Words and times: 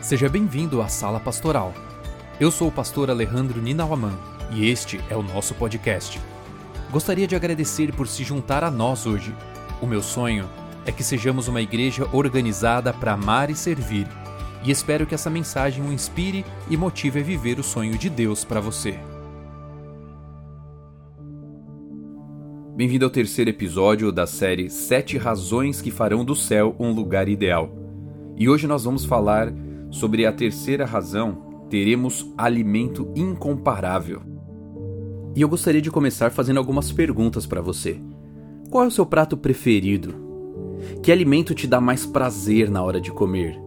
Seja 0.00 0.30
bem-vindo 0.30 0.80
à 0.80 0.88
Sala 0.88 1.20
Pastoral. 1.20 1.74
Eu 2.40 2.50
sou 2.50 2.68
o 2.68 2.72
pastor 2.72 3.10
Alejandro 3.10 3.60
Ninauaman 3.60 4.18
e 4.50 4.66
este 4.66 4.98
é 5.10 5.16
o 5.16 5.22
nosso 5.22 5.54
podcast. 5.54 6.18
Gostaria 6.90 7.26
de 7.26 7.36
agradecer 7.36 7.92
por 7.92 8.08
se 8.08 8.24
juntar 8.24 8.64
a 8.64 8.70
nós 8.70 9.06
hoje. 9.06 9.34
O 9.78 9.86
meu 9.86 10.02
sonho 10.02 10.48
é 10.86 10.90
que 10.90 11.04
sejamos 11.04 11.48
uma 11.48 11.60
igreja 11.60 12.08
organizada 12.14 12.94
para 12.94 13.12
amar 13.12 13.50
e 13.50 13.54
servir, 13.54 14.06
e 14.64 14.70
espero 14.70 15.04
que 15.06 15.14
essa 15.14 15.28
mensagem 15.28 15.84
o 15.84 15.92
inspire 15.92 16.46
e 16.70 16.78
motive 16.78 17.20
a 17.20 17.22
viver 17.22 17.58
o 17.58 17.62
sonho 17.62 17.98
de 17.98 18.08
Deus 18.08 18.42
para 18.42 18.58
você. 18.58 18.98
Bem-vindo 22.74 23.04
ao 23.04 23.10
terceiro 23.10 23.50
episódio 23.50 24.10
da 24.10 24.26
série 24.26 24.70
Sete 24.70 25.18
Razões 25.18 25.82
que 25.82 25.90
Farão 25.90 26.24
do 26.24 26.34
Céu 26.34 26.74
um 26.80 26.90
Lugar 26.90 27.28
Ideal. 27.28 27.70
E 28.38 28.48
hoje 28.48 28.66
nós 28.66 28.84
vamos 28.84 29.04
falar 29.04 29.52
sobre 29.90 30.24
a 30.24 30.32
terceira 30.32 30.84
razão: 30.84 31.66
teremos 31.68 32.32
alimento 32.36 33.12
incomparável. 33.14 34.22
E 35.34 35.40
eu 35.40 35.48
gostaria 35.48 35.80
de 35.80 35.90
começar 35.90 36.30
fazendo 36.30 36.58
algumas 36.58 36.90
perguntas 36.90 37.46
para 37.46 37.60
você. 37.60 38.00
Qual 38.70 38.84
é 38.84 38.86
o 38.86 38.90
seu 38.90 39.06
prato 39.06 39.36
preferido? 39.36 40.14
Que 41.02 41.12
alimento 41.12 41.54
te 41.54 41.66
dá 41.66 41.80
mais 41.80 42.06
prazer 42.06 42.70
na 42.70 42.82
hora 42.82 43.00
de 43.00 43.10
comer? 43.10 43.60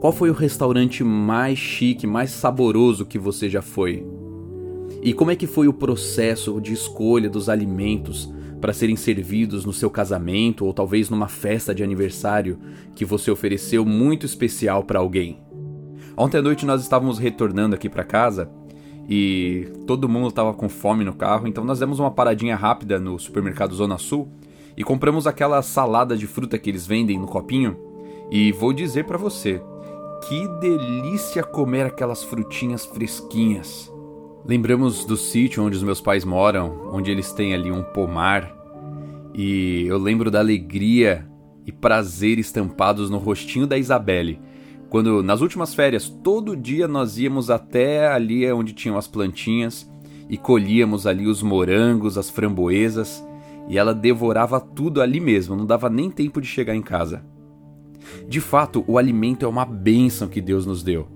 Qual 0.00 0.12
foi 0.12 0.30
o 0.30 0.34
restaurante 0.34 1.04
mais 1.04 1.58
chique, 1.58 2.06
mais 2.06 2.30
saboroso 2.30 3.06
que 3.06 3.18
você 3.18 3.48
já 3.48 3.62
foi? 3.62 4.04
E 5.02 5.12
como 5.12 5.30
é 5.30 5.36
que 5.36 5.46
foi 5.46 5.68
o 5.68 5.72
processo 5.72 6.60
de 6.60 6.72
escolha 6.72 7.30
dos 7.30 7.48
alimentos 7.48 8.32
para 8.62 8.72
serem 8.72 8.94
servidos 8.94 9.64
no 9.66 9.72
seu 9.72 9.90
casamento 9.90 10.64
ou 10.64 10.72
talvez 10.72 11.10
numa 11.10 11.26
festa 11.26 11.74
de 11.74 11.82
aniversário 11.82 12.58
que 12.94 13.04
você 13.04 13.28
ofereceu 13.28 13.84
muito 13.84 14.24
especial 14.24 14.84
para 14.84 15.00
alguém? 15.00 15.40
Ontem 16.16 16.38
à 16.38 16.42
noite 16.42 16.64
nós 16.64 16.80
estávamos 16.80 17.18
retornando 17.18 17.74
aqui 17.74 17.88
para 17.88 18.04
casa 18.04 18.48
e 19.08 19.68
todo 19.84 20.08
mundo 20.08 20.28
estava 20.28 20.54
com 20.54 20.68
fome 20.68 21.04
no 21.04 21.12
carro, 21.12 21.48
então 21.48 21.64
nós 21.64 21.80
demos 21.80 21.98
uma 21.98 22.12
paradinha 22.12 22.54
rápida 22.54 23.00
no 23.00 23.18
supermercado 23.18 23.74
Zona 23.74 23.98
Sul 23.98 24.28
e 24.76 24.84
compramos 24.84 25.26
aquela 25.26 25.60
salada 25.60 26.16
de 26.16 26.28
fruta 26.28 26.56
que 26.56 26.70
eles 26.70 26.86
vendem 26.86 27.18
no 27.18 27.26
copinho. 27.26 27.76
E 28.30 28.52
vou 28.52 28.72
dizer 28.72 29.04
para 29.04 29.18
você, 29.18 29.60
que 30.28 30.46
delícia 30.60 31.42
comer 31.42 31.84
aquelas 31.84 32.22
frutinhas 32.22 32.86
fresquinhas. 32.86 33.92
Lembramos 34.44 35.04
do 35.04 35.16
sítio 35.16 35.64
onde 35.64 35.76
os 35.76 35.84
meus 35.84 36.00
pais 36.00 36.24
moram, 36.24 36.90
onde 36.92 37.12
eles 37.12 37.32
têm 37.32 37.54
ali 37.54 37.70
um 37.70 37.82
pomar, 37.82 38.52
e 39.32 39.84
eu 39.86 39.96
lembro 39.98 40.32
da 40.32 40.40
alegria 40.40 41.28
e 41.64 41.70
prazer 41.70 42.40
estampados 42.40 43.08
no 43.08 43.18
rostinho 43.18 43.68
da 43.68 43.78
Isabelle, 43.78 44.40
quando 44.90 45.22
nas 45.22 45.40
últimas 45.40 45.74
férias 45.74 46.08
todo 46.08 46.56
dia 46.56 46.88
nós 46.88 47.18
íamos 47.18 47.50
até 47.50 48.08
ali 48.08 48.50
onde 48.52 48.72
tinham 48.72 48.96
as 48.98 49.06
plantinhas 49.06 49.88
e 50.28 50.36
colhíamos 50.36 51.06
ali 51.06 51.28
os 51.28 51.40
morangos, 51.40 52.18
as 52.18 52.28
framboesas, 52.28 53.24
e 53.68 53.78
ela 53.78 53.94
devorava 53.94 54.58
tudo 54.58 55.00
ali 55.00 55.20
mesmo, 55.20 55.54
não 55.54 55.64
dava 55.64 55.88
nem 55.88 56.10
tempo 56.10 56.40
de 56.40 56.48
chegar 56.48 56.74
em 56.74 56.82
casa. 56.82 57.24
De 58.28 58.40
fato, 58.40 58.84
o 58.88 58.98
alimento 58.98 59.44
é 59.44 59.48
uma 59.48 59.64
bênção 59.64 60.26
que 60.26 60.40
Deus 60.40 60.66
nos 60.66 60.82
deu. 60.82 61.06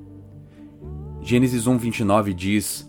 Gênesis 1.20 1.66
1:29 1.66 2.32
diz: 2.32 2.88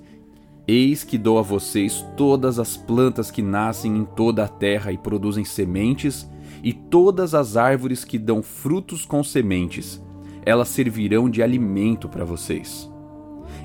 Eis 0.67 1.05
que 1.05 1.17
dou 1.17 1.39
a 1.39 1.41
vocês 1.41 2.05
todas 2.17 2.59
as 2.59 2.75
plantas 2.75 3.31
que 3.31 3.41
nascem 3.41 3.95
em 3.95 4.03
toda 4.03 4.43
a 4.43 4.49
terra 4.49 4.91
e 4.91 4.97
produzem 4.97 5.45
sementes, 5.45 6.29
e 6.61 6.73
todas 6.73 7.33
as 7.33 7.55
árvores 7.55 8.03
que 8.03 8.17
dão 8.17 8.43
frutos 8.43 9.05
com 9.05 9.23
sementes. 9.23 10.03
Elas 10.45 10.67
servirão 10.67 11.29
de 11.29 11.41
alimento 11.41 12.09
para 12.09 12.25
vocês. 12.25 12.91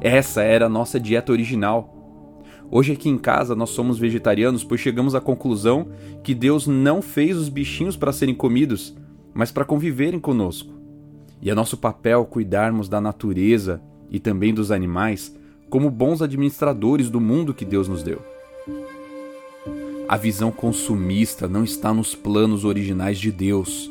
Essa 0.00 0.42
era 0.42 0.66
a 0.66 0.68
nossa 0.68 1.00
dieta 1.00 1.32
original. 1.32 1.92
Hoje 2.70 2.92
aqui 2.92 3.08
em 3.08 3.18
casa 3.18 3.56
nós 3.56 3.70
somos 3.70 3.98
vegetarianos, 3.98 4.62
pois 4.62 4.80
chegamos 4.80 5.16
à 5.16 5.20
conclusão 5.20 5.88
que 6.22 6.34
Deus 6.34 6.68
não 6.68 7.02
fez 7.02 7.36
os 7.36 7.48
bichinhos 7.48 7.96
para 7.96 8.12
serem 8.12 8.34
comidos, 8.34 8.96
mas 9.34 9.50
para 9.50 9.64
conviverem 9.64 10.20
conosco. 10.20 10.72
E 11.40 11.50
é 11.50 11.54
nosso 11.54 11.76
papel 11.76 12.24
cuidarmos 12.26 12.88
da 12.88 13.00
natureza 13.00 13.82
e 14.08 14.20
também 14.20 14.54
dos 14.54 14.70
animais 14.70 15.34
como 15.72 15.90
bons 15.90 16.20
administradores 16.20 17.08
do 17.08 17.18
mundo 17.18 17.54
que 17.54 17.64
Deus 17.64 17.88
nos 17.88 18.02
deu. 18.02 18.20
A 20.06 20.18
visão 20.18 20.52
consumista 20.52 21.48
não 21.48 21.64
está 21.64 21.94
nos 21.94 22.14
planos 22.14 22.66
originais 22.66 23.18
de 23.18 23.32
Deus. 23.32 23.90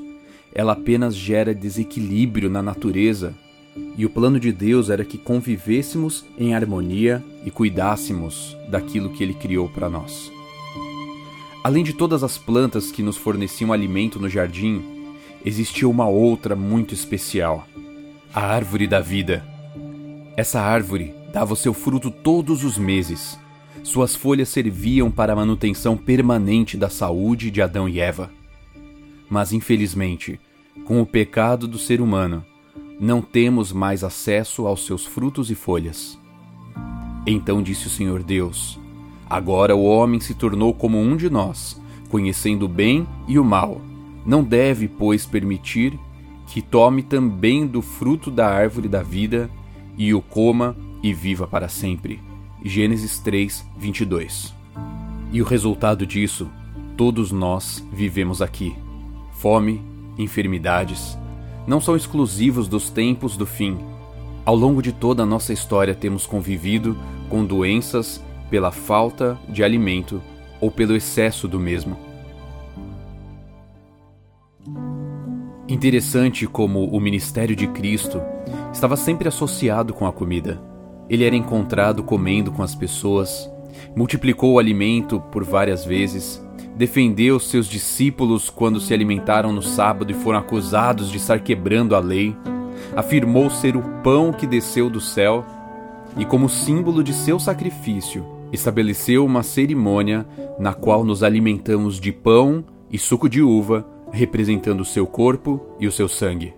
Ela 0.53 0.73
apenas 0.73 1.15
gera 1.15 1.55
desequilíbrio 1.55 2.51
na 2.51 2.61
natureza. 2.61 3.33
E 3.97 4.05
o 4.05 4.11
plano 4.11 4.39
de 4.39 4.51
Deus 4.51 4.91
era 4.91 5.03
que 5.03 5.17
convivêssemos 5.17 6.23
em 6.37 6.53
harmonia 6.53 7.23
e 7.43 7.49
cuidássemos 7.49 8.55
daquilo 8.69 9.09
que 9.09 9.23
Ele 9.23 9.33
criou 9.33 9.67
para 9.67 9.89
nós. 9.89 10.31
Além 11.63 11.83
de 11.83 11.93
todas 11.93 12.23
as 12.23 12.37
plantas 12.37 12.91
que 12.91 13.01
nos 13.01 13.17
forneciam 13.17 13.73
alimento 13.73 14.19
no 14.19 14.29
jardim, 14.29 14.83
existia 15.43 15.89
uma 15.89 16.07
outra 16.07 16.55
muito 16.55 16.93
especial: 16.93 17.67
a 18.31 18.45
árvore 18.45 18.85
da 18.85 18.99
vida. 18.99 19.43
Essa 20.37 20.61
árvore 20.61 21.19
dava 21.31 21.55
seu 21.55 21.73
fruto 21.73 22.11
todos 22.11 22.63
os 22.63 22.77
meses. 22.77 23.39
Suas 23.83 24.15
folhas 24.15 24.49
serviam 24.49 25.09
para 25.09 25.33
a 25.33 25.35
manutenção 25.35 25.97
permanente 25.97 26.77
da 26.77 26.89
saúde 26.89 27.49
de 27.49 27.61
Adão 27.61 27.87
e 27.87 27.99
Eva. 27.99 28.29
Mas 29.29 29.53
infelizmente, 29.53 30.39
com 30.85 31.01
o 31.01 31.05
pecado 31.05 31.67
do 31.67 31.79
ser 31.79 32.01
humano, 32.01 32.45
não 32.99 33.21
temos 33.21 33.71
mais 33.71 34.03
acesso 34.03 34.67
aos 34.67 34.85
seus 34.85 35.05
frutos 35.05 35.49
e 35.49 35.55
folhas. 35.55 36.19
Então 37.25 37.61
disse 37.61 37.87
o 37.87 37.89
Senhor 37.89 38.21
Deus: 38.21 38.79
Agora 39.29 39.75
o 39.75 39.83
homem 39.83 40.19
se 40.19 40.33
tornou 40.33 40.73
como 40.73 40.99
um 40.99 41.15
de 41.15 41.29
nós, 41.29 41.81
conhecendo 42.09 42.65
o 42.65 42.69
bem 42.69 43.07
e 43.27 43.39
o 43.39 43.43
mal. 43.43 43.81
Não 44.25 44.43
deve, 44.43 44.87
pois, 44.87 45.25
permitir 45.25 45.97
que 46.45 46.61
tome 46.61 47.01
também 47.01 47.65
do 47.65 47.81
fruto 47.81 48.29
da 48.29 48.47
árvore 48.47 48.87
da 48.87 49.01
vida 49.01 49.49
e 49.97 50.13
o 50.13 50.21
coma 50.21 50.75
e 51.01 51.13
viva 51.13 51.47
para 51.47 51.67
sempre. 51.67 52.21
Gênesis 52.63 53.19
3, 53.19 53.65
22. 53.77 54.53
E 55.31 55.41
o 55.41 55.45
resultado 55.45 56.05
disso, 56.05 56.49
todos 56.95 57.31
nós 57.31 57.85
vivemos 57.91 58.41
aqui. 58.41 58.75
Fome, 59.33 59.81
enfermidades, 60.17 61.17
não 61.65 61.79
são 61.79 61.95
exclusivos 61.95 62.67
dos 62.67 62.89
tempos 62.89 63.37
do 63.37 63.45
fim. 63.45 63.77
Ao 64.45 64.55
longo 64.55 64.81
de 64.81 64.91
toda 64.91 65.23
a 65.23 65.25
nossa 65.25 65.53
história 65.53 65.95
temos 65.95 66.25
convivido 66.25 66.97
com 67.29 67.45
doenças 67.45 68.21
pela 68.49 68.71
falta 68.71 69.39
de 69.47 69.63
alimento 69.63 70.21
ou 70.59 70.69
pelo 70.69 70.95
excesso 70.95 71.47
do 71.47 71.59
mesmo. 71.59 71.97
Interessante 75.67 76.45
como 76.45 76.85
o 76.85 76.99
ministério 76.99 77.55
de 77.55 77.65
Cristo 77.67 78.21
estava 78.73 78.97
sempre 78.97 79.27
associado 79.27 79.93
com 79.93 80.05
a 80.05 80.11
comida. 80.11 80.70
Ele 81.11 81.25
era 81.25 81.35
encontrado 81.35 82.03
comendo 82.03 82.53
com 82.53 82.63
as 82.63 82.73
pessoas, 82.73 83.51
multiplicou 83.93 84.53
o 84.53 84.59
alimento 84.59 85.19
por 85.19 85.43
várias 85.43 85.83
vezes, 85.83 86.41
defendeu 86.73 87.37
seus 87.37 87.67
discípulos 87.67 88.49
quando 88.49 88.79
se 88.79 88.93
alimentaram 88.93 89.51
no 89.51 89.61
sábado 89.61 90.09
e 90.09 90.13
foram 90.13 90.39
acusados 90.39 91.11
de 91.11 91.17
estar 91.17 91.41
quebrando 91.41 91.97
a 91.97 91.99
lei, 91.99 92.33
afirmou 92.95 93.49
ser 93.49 93.75
o 93.75 93.81
pão 94.01 94.31
que 94.31 94.47
desceu 94.47 94.89
do 94.89 95.01
céu 95.01 95.45
e, 96.15 96.23
como 96.23 96.47
símbolo 96.47 97.03
de 97.03 97.11
seu 97.11 97.37
sacrifício, 97.37 98.25
estabeleceu 98.49 99.25
uma 99.25 99.43
cerimônia 99.43 100.25
na 100.57 100.73
qual 100.73 101.03
nos 101.03 101.23
alimentamos 101.23 101.99
de 101.99 102.13
pão 102.13 102.63
e 102.89 102.97
suco 102.97 103.27
de 103.27 103.41
uva, 103.41 103.85
representando 104.13 104.79
o 104.79 104.85
seu 104.85 105.05
corpo 105.05 105.75
e 105.77 105.87
o 105.87 105.91
seu 105.91 106.07
sangue. 106.07 106.53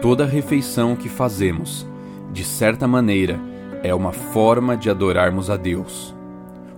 Toda 0.00 0.24
refeição 0.24 0.94
que 0.94 1.08
fazemos 1.08 1.89
de 2.32 2.44
certa 2.44 2.86
maneira, 2.86 3.40
é 3.82 3.94
uma 3.94 4.12
forma 4.12 4.76
de 4.76 4.88
adorarmos 4.88 5.50
a 5.50 5.56
Deus. 5.56 6.14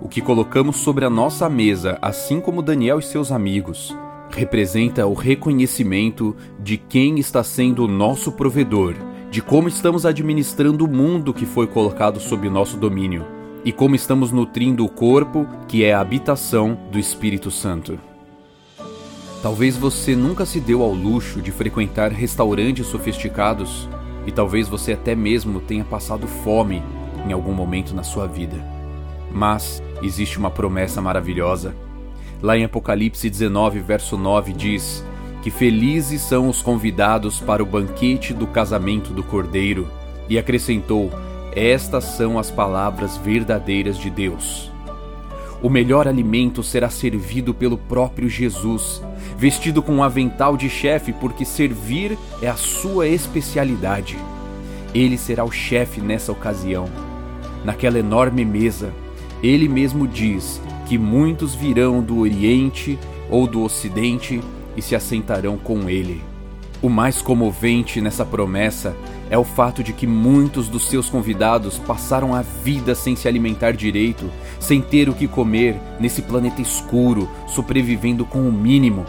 O 0.01 0.09
que 0.09 0.21
colocamos 0.21 0.77
sobre 0.77 1.05
a 1.05 1.11
nossa 1.11 1.49
mesa, 1.49 1.99
assim 2.01 2.41
como 2.41 2.63
Daniel 2.63 2.99
e 2.99 3.03
seus 3.03 3.31
amigos, 3.31 3.95
representa 4.31 5.07
o 5.07 5.15
reconhecimento 5.15 6.35
de 6.59 6.77
quem 6.77 7.19
está 7.19 7.45
sendo 7.45 7.85
o 7.85 7.89
nosso 7.89 8.33
provedor, 8.33 8.95
de 9.31 9.43
como 9.43 9.69
estamos 9.69 10.07
administrando 10.07 10.85
o 10.85 10.89
mundo 10.89 11.35
que 11.35 11.47
foi 11.47 11.67
colocado 11.67 12.19
sob 12.19 12.49
nosso 12.49 12.77
domínio 12.77 13.25
e 13.65 13.73
como 13.73 13.95
estamos 13.95 14.33
nutrindo 14.33 14.85
o 14.85 14.89
corpo, 14.89 15.47
que 15.69 15.85
é 15.85 15.93
a 15.93 16.01
habitação 16.01 16.77
do 16.91 16.99
Espírito 16.99 17.51
Santo. 17.51 17.99
Talvez 19.41 19.77
você 19.77 20.17
nunca 20.17 20.47
se 20.47 20.61
deu 20.61 20.83
ao 20.83 20.93
luxo 20.93 21.41
de 21.41 21.53
frequentar 21.53 22.11
restaurantes 22.11 22.87
sofisticados 22.87 23.89
e 24.27 24.33
talvez 24.33 24.69
você 24.69 24.93
até 24.93 25.15
mesmo 25.15 25.61
tenha 25.61 25.85
passado 25.85 26.27
fome 26.27 26.83
em 27.27 27.33
algum 27.33 27.53
momento 27.53 27.95
na 27.95 28.03
sua 28.03 28.27
vida. 28.27 28.57
Mas 29.33 29.83
existe 30.03 30.39
uma 30.39 30.51
promessa 30.51 31.01
maravilhosa. 31.01 31.75
Lá 32.41 32.57
em 32.57 32.65
Apocalipse 32.65 33.31
19, 33.31 33.81
verso 33.81 34.17
9 34.17 34.53
diz: 34.53 35.05
que 35.43 35.51
felizes 35.51 36.23
são 36.23 36.49
os 36.49 36.63
convidados 36.63 37.41
para 37.41 37.63
o 37.63 37.67
banquete 37.67 38.33
do 38.33 38.47
casamento 38.47 39.13
do 39.13 39.25
Cordeiro, 39.25 39.89
e 40.29 40.39
acrescentou: 40.39 41.11
Estas 41.55 42.05
são 42.05 42.39
as 42.39 42.51
palavras 42.51 43.17
verdadeiras 43.17 43.99
de 43.99 44.09
Deus. 44.09 44.71
O 45.61 45.69
melhor 45.69 46.07
alimento 46.07 46.63
será 46.63 46.89
servido 46.89 47.53
pelo 47.53 47.77
próprio 47.77 48.29
Jesus, 48.29 49.03
vestido 49.43 49.83
com 49.83 49.97
um 49.97 50.05
avental 50.05 50.57
de 50.57 50.71
chefe, 50.71 51.13
porque 51.13 51.45
servir 51.45 52.17
é 52.41 52.47
a 52.47 52.55
sua 52.55 53.09
especialidade. 53.09 54.17
Ele 54.95 55.19
será 55.19 55.45
o 55.45 55.51
chefe 55.51 56.01
nessa 56.01 56.31
ocasião. 56.31 56.89
Naquela 57.65 57.99
enorme 57.99 58.45
mesa, 58.45 58.95
ele 59.43 59.69
mesmo 59.69 60.07
diz 60.07 60.63
que 60.87 60.97
muitos 60.97 61.57
virão 61.57 62.01
do 62.01 62.21
Oriente 62.21 62.97
ou 63.29 63.49
do 63.49 63.65
Ocidente 63.65 64.41
e 64.77 64.81
se 64.81 64.95
assentarão 64.95 65.59
com 65.59 65.91
ele. 65.91 66.23
O 66.83 66.89
mais 66.89 67.23
comovente 67.23 68.01
nessa 68.01 68.27
promessa 68.27 68.97
é 69.31 69.39
o 69.39 69.45
fato 69.45 69.85
de 69.85 69.93
que 69.93 70.05
muitos 70.05 70.69
dos 70.69 70.89
seus 70.89 71.09
convidados 71.09 71.79
passaram 71.79 72.35
a 72.35 72.43
vida 72.43 72.93
sem 72.93 73.15
se 73.15 73.29
alimentar 73.29 73.71
direito, 73.71 74.29
sem 74.59 74.83
ter 74.83 75.09
o 75.09 75.15
que 75.15 75.29
comer 75.29 75.77
nesse 76.01 76.23
planeta 76.23 76.61
escuro, 76.61 77.29
sobrevivendo 77.47 78.25
com 78.25 78.49
o 78.49 78.53
mínimo. 78.53 79.07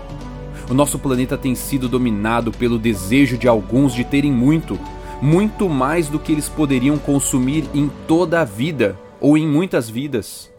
O 0.70 0.74
nosso 0.76 1.00
planeta 1.00 1.36
tem 1.36 1.56
sido 1.56 1.90
dominado 1.90 2.52
pelo 2.52 2.78
desejo 2.78 3.40
de 3.40 3.48
alguns 3.48 3.92
de 3.92 4.04
terem 4.04 4.32
muito, 4.32 4.80
muito 5.20 5.68
mais 5.68 6.08
do 6.08 6.20
que 6.20 6.32
eles 6.32 6.48
poderiam 6.48 7.00
consumir 7.00 7.66
em 7.74 7.90
toda 8.08 8.40
a 8.40 8.46
vida 8.46 9.00
ou 9.20 9.36
em 9.36 9.48
muitas 9.48 9.90
vidas. 9.90 10.54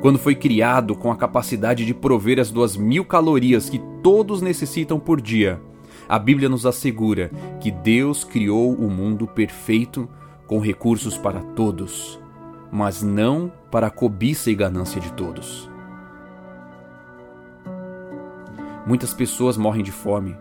Quando 0.00 0.18
foi 0.18 0.34
criado 0.34 0.96
com 0.96 1.12
a 1.12 1.16
capacidade 1.16 1.86
de 1.86 1.94
prover 1.94 2.40
as 2.40 2.50
duas 2.50 2.76
mil 2.76 3.04
calorias 3.04 3.70
que 3.70 3.80
todos 4.02 4.42
necessitam 4.42 4.98
por 4.98 5.20
dia, 5.20 5.60
a 6.08 6.18
Bíblia 6.18 6.48
nos 6.48 6.64
assegura 6.64 7.30
que 7.60 7.70
Deus 7.70 8.22
criou 8.22 8.72
o 8.74 8.88
mundo 8.90 9.26
perfeito 9.26 10.08
com 10.46 10.60
recursos 10.60 11.18
para 11.18 11.40
todos, 11.40 12.18
mas 12.70 13.02
não 13.02 13.50
para 13.70 13.88
a 13.88 13.90
cobiça 13.90 14.50
e 14.50 14.54
ganância 14.54 15.00
de 15.00 15.12
todos. 15.12 15.68
Muitas 18.86 19.12
pessoas 19.12 19.56
morrem 19.56 19.82
de 19.82 19.90
fome, 19.90 20.36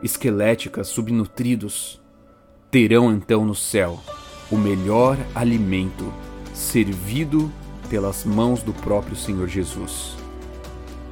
esqueléticas, 0.00 0.86
subnutridos. 0.86 2.00
Terão 2.70 3.12
então 3.12 3.44
no 3.44 3.54
céu 3.54 3.98
o 4.48 4.56
melhor 4.56 5.18
alimento 5.34 6.12
servido 6.54 7.50
pelas 7.88 8.24
mãos 8.24 8.62
do 8.62 8.72
próprio 8.72 9.16
Senhor 9.16 9.48
Jesus. 9.48 10.16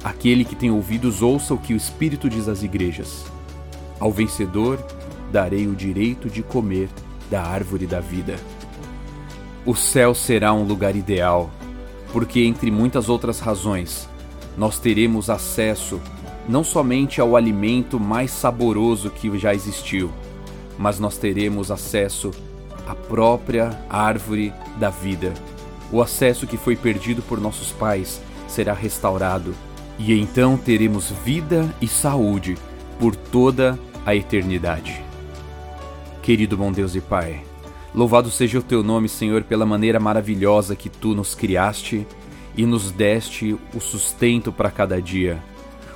Aquele 0.01 0.45
que 0.45 0.55
tem 0.55 0.71
ouvidos, 0.71 1.21
ouça 1.21 1.53
o 1.53 1.57
que 1.57 1.73
o 1.73 1.77
Espírito 1.77 2.29
diz 2.29 2.47
às 2.47 2.63
igrejas. 2.63 3.25
Ao 3.99 4.11
vencedor 4.11 4.79
darei 5.31 5.67
o 5.67 5.75
direito 5.75 6.29
de 6.29 6.41
comer 6.41 6.89
da 7.29 7.43
árvore 7.43 7.85
da 7.85 7.99
vida. 7.99 8.37
O 9.65 9.75
céu 9.75 10.15
será 10.15 10.53
um 10.53 10.63
lugar 10.63 10.95
ideal, 10.95 11.49
porque, 12.11 12.41
entre 12.41 12.71
muitas 12.71 13.09
outras 13.09 13.39
razões, 13.39 14.09
nós 14.57 14.79
teremos 14.79 15.29
acesso 15.29 16.01
não 16.47 16.63
somente 16.63 17.21
ao 17.21 17.35
alimento 17.35 17.99
mais 17.99 18.31
saboroso 18.31 19.09
que 19.11 19.37
já 19.37 19.53
existiu, 19.53 20.11
mas 20.77 20.99
nós 20.99 21.17
teremos 21.17 21.69
acesso 21.69 22.31
à 22.87 22.95
própria 22.95 23.79
árvore 23.89 24.51
da 24.79 24.89
vida 24.89 25.33
o 25.91 26.01
acesso 26.01 26.45
que 26.45 26.57
foi 26.57 26.75
perdido 26.75 27.21
por 27.21 27.39
nossos 27.39 27.71
pais 27.71 28.21
será 28.47 28.73
restaurado, 28.73 29.55
e 29.97 30.13
então 30.13 30.57
teremos 30.57 31.11
vida 31.25 31.67
e 31.81 31.87
saúde 31.87 32.57
por 32.99 33.15
toda 33.15 33.77
a 34.09 34.15
eternidade. 34.15 35.03
Querido 36.23 36.57
bom 36.57 36.71
Deus 36.71 36.95
e 36.95 37.01
Pai, 37.01 37.43
louvado 37.93 38.31
seja 38.31 38.57
o 38.57 38.63
teu 38.63 38.81
nome, 38.81 39.07
Senhor, 39.07 39.43
pela 39.43 39.67
maneira 39.67 39.99
maravilhosa 39.99 40.75
que 40.75 40.89
tu 40.89 41.13
nos 41.13 41.35
criaste 41.35 42.07
e 42.57 42.65
nos 42.65 42.91
deste 42.91 43.55
o 43.71 43.79
sustento 43.79 44.51
para 44.51 44.71
cada 44.71 44.99
dia. 44.99 45.37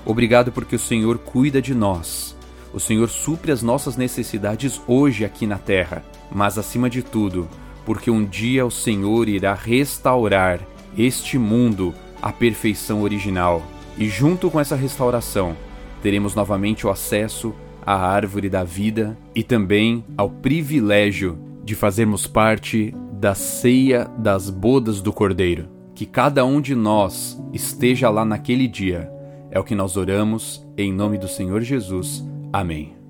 Obrigado 0.06 0.52
porque 0.52 0.76
o 0.76 0.80
Senhor 0.80 1.18
cuida 1.18 1.60
de 1.60 1.74
nós. 1.74 2.36
O 2.72 2.80
Senhor 2.80 3.10
supre 3.10 3.52
as 3.52 3.64
nossas 3.64 3.98
necessidades 3.98 4.80
hoje 4.88 5.26
aqui 5.26 5.48
na 5.48 5.58
terra, 5.58 6.06
mas 6.32 6.60
acima 6.60 6.92
de 6.92 7.02
tudo, 7.02 7.50
porque 7.84 8.12
um 8.12 8.24
dia 8.24 8.64
o 8.64 8.70
Senhor 8.70 9.28
irá 9.28 9.56
restaurar 9.56 10.60
este 10.96 11.40
mundo 11.40 11.96
à 12.22 12.32
perfeição 12.32 13.02
original, 13.02 13.64
e 13.98 14.08
junto 14.08 14.52
com 14.52 14.60
essa 14.60 14.76
restauração, 14.76 15.58
teremos 16.04 16.36
novamente 16.36 16.86
o 16.86 16.92
acesso 16.92 17.56
à 17.86 17.96
árvore 17.96 18.50
da 18.50 18.64
vida 18.64 19.18
e 19.36 19.44
também 19.44 20.04
ao 20.18 20.30
privilégio 20.30 21.38
de 21.64 21.76
fazermos 21.76 22.28
parte 22.28 22.94
da 23.14 23.34
ceia 23.34 24.10
das 24.18 24.50
bodas 24.50 25.02
do 25.02 25.14
Cordeiro. 25.14 25.70
Que 25.96 26.06
cada 26.06 26.44
um 26.46 26.60
de 26.60 26.76
nós 26.76 27.42
esteja 27.54 28.10
lá 28.10 28.26
naquele 28.26 28.68
dia. 28.68 29.10
É 29.52 29.60
o 29.60 29.64
que 29.64 29.76
nós 29.76 29.96
oramos 29.96 30.66
em 30.78 30.92
nome 30.92 31.18
do 31.18 31.28
Senhor 31.28 31.62
Jesus. 31.62 32.24
Amém. 32.52 33.03